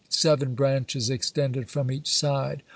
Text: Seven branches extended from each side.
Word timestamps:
Seven 0.09 0.55
branches 0.55 1.11
extended 1.11 1.69
from 1.69 1.91
each 1.91 2.11
side. 2.11 2.63